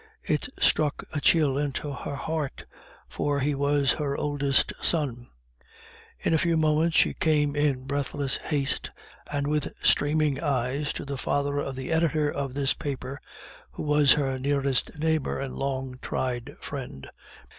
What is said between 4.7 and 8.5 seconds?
son. In a few moments she came in breathless